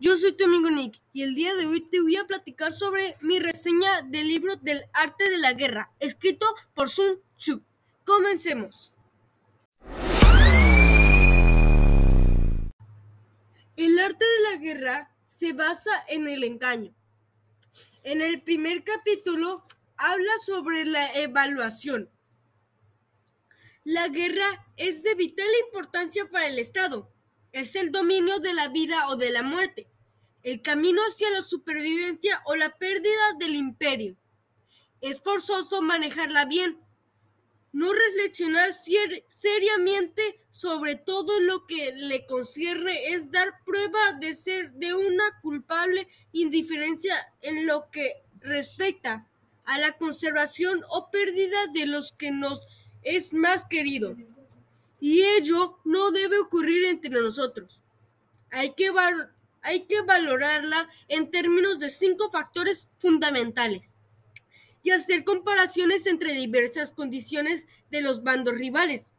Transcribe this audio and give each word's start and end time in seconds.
Yo 0.00 0.16
soy 0.16 0.32
tu 0.32 0.44
amigo 0.44 0.68
Nick 0.68 1.00
y 1.14 1.22
el 1.22 1.34
día 1.34 1.54
de 1.54 1.66
hoy 1.66 1.80
te 1.80 2.02
voy 2.02 2.16
a 2.16 2.26
platicar 2.26 2.72
sobre 2.72 3.16
mi 3.22 3.38
reseña 3.38 4.02
del 4.02 4.28
libro 4.28 4.56
del 4.56 4.84
arte 4.92 5.30
de 5.30 5.38
la 5.38 5.54
guerra, 5.54 5.90
escrito 5.98 6.46
por 6.74 6.90
Sun 6.90 7.22
Tzu. 7.38 7.62
Comencemos. 8.04 8.92
El 13.76 13.98
arte 13.98 14.24
de 14.24 14.50
la 14.50 14.56
guerra 14.58 15.16
se 15.24 15.54
basa 15.54 16.04
en 16.06 16.28
el 16.28 16.44
engaño. 16.44 16.94
En 18.02 18.20
el 18.20 18.42
primer 18.42 18.84
capítulo 18.84 19.66
habla 19.96 20.32
sobre 20.44 20.84
la 20.84 21.14
evaluación. 21.14 22.10
La 23.84 24.08
guerra 24.08 24.66
es 24.76 25.02
de 25.02 25.14
vital 25.14 25.48
importancia 25.66 26.28
para 26.28 26.48
el 26.48 26.58
Estado 26.58 27.10
es 27.52 27.76
el 27.76 27.92
dominio 27.92 28.38
de 28.38 28.54
la 28.54 28.68
vida 28.68 29.08
o 29.08 29.16
de 29.16 29.30
la 29.30 29.42
muerte, 29.42 29.86
el 30.42 30.62
camino 30.62 31.00
hacia 31.02 31.30
la 31.30 31.42
supervivencia 31.42 32.42
o 32.46 32.56
la 32.56 32.76
pérdida 32.76 33.34
del 33.38 33.54
imperio. 33.54 34.16
Es 35.00 35.20
forzoso 35.20 35.82
manejarla 35.82 36.46
bien, 36.46 36.80
no 37.72 37.92
reflexionar 37.92 38.70
seriamente 39.28 40.40
sobre 40.50 40.96
todo 40.96 41.40
lo 41.40 41.66
que 41.66 41.92
le 41.94 42.26
concierne 42.26 43.08
es 43.08 43.30
dar 43.30 43.64
prueba 43.64 44.12
de 44.20 44.34
ser 44.34 44.72
de 44.72 44.94
una 44.94 45.40
culpable 45.40 46.08
indiferencia 46.32 47.16
en 47.40 47.66
lo 47.66 47.90
que 47.90 48.22
respecta 48.38 49.28
a 49.64 49.78
la 49.78 49.96
conservación 49.96 50.84
o 50.90 51.10
pérdida 51.10 51.66
de 51.72 51.86
los 51.86 52.12
que 52.12 52.30
nos 52.30 52.66
es 53.02 53.32
más 53.32 53.64
querido 53.64 54.16
y 55.02 55.24
ello 55.24 55.80
no 55.82 56.12
debe 56.12 56.38
ocurrir 56.38 56.84
entre 56.84 57.10
nosotros. 57.10 57.80
Hay 58.52 58.74
que, 58.74 58.92
hay 59.60 59.80
que 59.86 60.00
valorarla 60.02 60.88
en 61.08 61.28
términos 61.28 61.80
de 61.80 61.90
cinco 61.90 62.30
factores 62.30 62.88
fundamentales 62.98 63.96
y 64.80 64.90
hacer 64.90 65.24
comparaciones 65.24 66.06
entre 66.06 66.34
diversas 66.34 66.92
condiciones 66.92 67.66
de 67.90 68.00
los 68.00 68.22
bandos 68.22 68.54
rivales, 68.54 69.10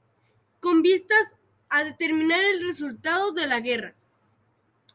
con 0.61 0.83
vistas 0.83 1.35
a 1.67 1.83
determinar 1.83 2.41
el 2.45 2.65
resultado 2.65 3.33
de 3.33 3.47
la 3.47 3.59
guerra. 3.59 3.93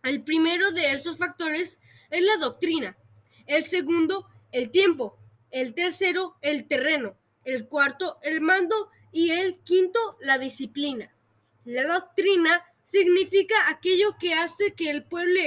El 0.03 0.23
primero 0.23 0.71
de 0.71 0.93
esos 0.93 1.19
factores 1.19 1.81
es 2.09 2.23
la 2.23 2.39
doctrina, 2.39 2.97
el 3.45 3.67
segundo, 3.67 4.27
el 4.53 4.71
tiempo, 4.71 5.19
el 5.51 5.75
tercero, 5.75 6.39
el 6.41 6.67
terreno, 6.67 7.15
el 7.45 7.67
cuarto, 7.69 8.19
el 8.23 8.41
mando 8.41 8.91
y 9.13 9.31
el 9.31 9.59
quinto, 9.59 9.99
la 10.21 10.39
disciplina. 10.39 11.13
La 11.65 11.87
doctrina 11.87 12.65
significa 12.83 13.69
aquello 13.69 14.17
que 14.19 14.35
hace 14.35 14.73
que 14.75 14.91
el 14.91 15.05
pueblo, 15.05 15.41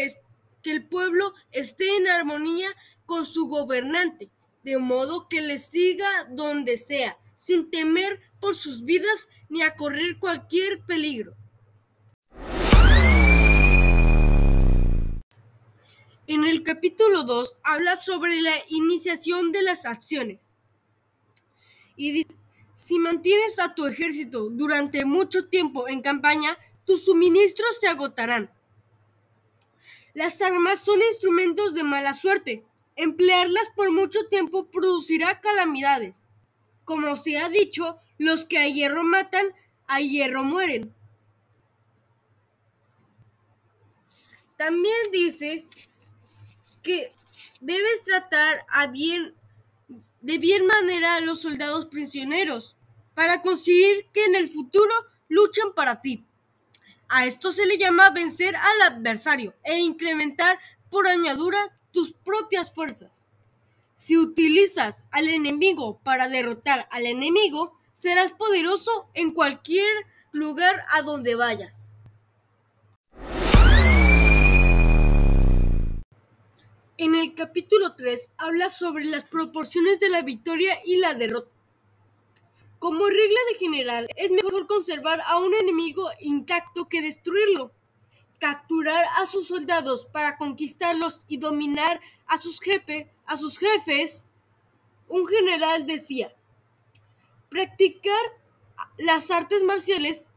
que 0.62 0.72
el 0.72 0.86
pueblo 0.86 1.34
esté 1.52 1.96
en 1.96 2.08
armonía 2.08 2.70
con 3.06 3.26
su 3.26 3.48
gobernante, 3.48 4.30
de 4.64 4.78
modo 4.78 5.28
que 5.28 5.42
le 5.42 5.58
siga 5.58 6.28
donde 6.30 6.78
sea, 6.78 7.18
sin 7.36 7.72
temer 7.72 8.22
por 8.40 8.56
sus 8.56 8.84
vidas 8.84 9.30
ni 9.50 9.64
a 9.64 9.76
correr 9.76 10.20
cualquier 10.20 10.82
peligro. 10.86 11.36
En 16.28 16.46
el 16.46 16.64
capítulo 16.64 17.24
2 17.24 17.56
habla 17.64 17.96
sobre 17.96 18.40
la 18.42 18.54
iniciación 18.70 19.52
de 19.52 19.64
las 19.64 19.86
acciones 19.86 20.56
y 21.98 22.12
dice 22.12 22.38
si 22.82 22.98
mantienes 22.98 23.60
a 23.60 23.76
tu 23.76 23.86
ejército 23.86 24.50
durante 24.50 25.06
mucho 25.06 25.48
tiempo 25.48 25.88
en 25.88 26.02
campaña, 26.02 26.58
tus 26.84 27.06
suministros 27.06 27.78
se 27.80 27.88
agotarán. 27.88 28.52
Las 30.16 30.42
armas 30.42 30.80
son 30.80 31.00
instrumentos 31.00 31.76
de 31.76 31.84
mala 31.84 32.14
suerte. 32.14 32.66
Emplearlas 32.96 33.70
por 33.76 33.92
mucho 33.92 34.28
tiempo 34.30 34.72
producirá 34.72 35.40
calamidades. 35.42 36.24
Como 36.84 37.16
se 37.16 37.38
ha 37.38 37.50
dicho, 37.50 38.00
los 38.18 38.46
que 38.46 38.58
a 38.58 38.68
hierro 38.68 39.04
matan, 39.04 39.46
a 39.86 40.02
hierro 40.02 40.44
mueren. 40.44 40.92
También 44.58 45.12
dice 45.12 45.68
que 46.82 47.12
debes 47.60 48.04
tratar 48.04 48.66
a 48.70 48.88
bien 48.88 49.36
de 50.22 50.38
bien 50.38 50.66
manera 50.66 51.16
a 51.16 51.22
los 51.22 51.42
soldados 51.42 51.88
prisioneros 51.88 52.76
para 53.14 53.42
conseguir 53.42 54.08
que 54.14 54.26
en 54.26 54.36
el 54.36 54.50
futuro 54.50 54.94
luchen 55.28 55.74
para 55.74 56.02
ti. 56.02 56.26
A 57.10 57.26
esto 57.26 57.52
se 57.52 57.66
le 57.66 57.78
llama 57.78 58.10
vencer 58.12 58.56
al 58.56 58.94
adversario 58.94 59.54
e 59.64 59.80
incrementar 59.80 60.60
por 60.90 61.08
añadura 61.08 61.76
tus 61.92 62.14
propias 62.14 62.74
fuerzas. 62.74 63.26
Si 63.96 64.18
utilizas 64.18 65.06
al 65.12 65.28
enemigo 65.28 66.00
para 66.04 66.30
derrotar 66.30 66.88
al 66.90 67.06
enemigo, 67.06 67.78
serás 67.94 68.32
poderoso 68.32 69.10
en 69.14 69.32
cualquier 69.32 70.06
lugar 70.32 70.86
a 70.90 71.02
donde 71.02 71.36
vayas. 71.36 71.91
Capítulo 77.42 77.96
3 77.96 78.34
habla 78.38 78.70
sobre 78.70 79.04
las 79.04 79.24
proporciones 79.24 80.00
de 80.00 80.10
la 80.10 80.22
victoria 80.22 80.80
y 80.86 80.98
la 80.98 81.16
derrota. 81.16 81.50
Como 82.78 83.08
regla 83.08 83.40
de 83.52 83.58
general, 83.58 84.08
es 84.16 84.30
mejor 84.30 84.68
conservar 84.68 85.22
a 85.26 85.40
un 85.40 85.52
enemigo 85.56 86.08
intacto 86.20 86.88
que 86.88 87.02
destruirlo. 87.02 87.72
Capturar 88.38 89.06
a 89.18 89.26
sus 89.26 89.48
soldados 89.48 90.06
para 90.06 90.38
conquistarlos 90.38 91.26
y 91.28 91.38
dominar 91.38 92.00
a 92.28 92.40
sus, 92.40 92.60
a 93.26 93.38
sus 93.38 93.58
jefes. 93.58 94.28
Un 95.08 95.26
general 95.26 95.88
decía, 95.88 96.36
practicar 97.50 98.22
las 99.00 99.32
artes 99.32 99.64
marciales, 99.64 100.28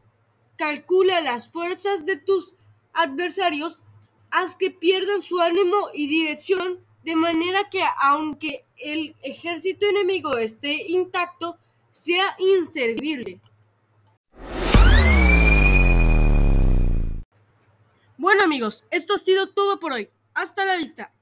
calcula 0.57 1.21
las 1.21 1.51
fuerzas 1.51 2.03
de 2.07 2.17
tus 2.17 2.55
adversarios 2.93 3.83
haz 4.35 4.55
que 4.55 4.69
pierdan 4.69 5.21
su 5.21 5.39
ánimo 5.39 5.89
y 5.93 6.07
dirección, 6.07 6.85
de 7.05 7.15
manera 7.15 7.69
que 7.69 7.83
aunque 8.01 8.65
el 8.77 9.15
ejército 9.21 9.87
enemigo 9.87 10.37
esté 10.39 10.87
intacto, 10.87 11.59
sea 11.91 12.35
inservible. 12.39 13.39
Bueno 18.17 18.43
amigos, 18.43 18.85
esto 18.89 19.13
ha 19.13 19.17
sido 19.19 19.49
todo 19.49 19.79
por 19.79 19.93
hoy. 19.93 20.09
Hasta 20.33 20.65
la 20.65 20.77
vista. 20.77 21.13